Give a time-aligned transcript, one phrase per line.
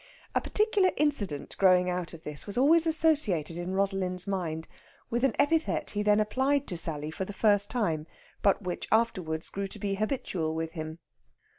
[0.33, 4.67] A particular incident growing out of this was always associated in Rosalind's mind
[5.11, 8.07] with an epithet he then applied to Sally for the first time,
[8.41, 10.97] but which afterwards grew to be habitual with him.